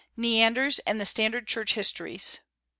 Neander's 0.17 0.79
and 0.79 0.99
the 0.99 1.05
standard 1.05 1.45
Church 1.47 1.73
Histories. 1.75 2.39